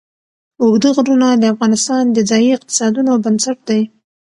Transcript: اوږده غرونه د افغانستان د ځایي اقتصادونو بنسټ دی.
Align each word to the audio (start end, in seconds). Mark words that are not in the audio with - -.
اوږده 0.61 0.89
غرونه 0.95 1.27
د 1.35 1.43
افغانستان 1.53 2.03
د 2.11 2.17
ځایي 2.29 2.49
اقتصادونو 2.57 3.11
بنسټ 3.23 3.57
دی. 3.69 3.81